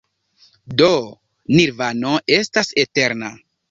Do 0.81 0.87
Nirvano 1.59 2.17
estas 2.43 2.77
eterna. 2.89 3.37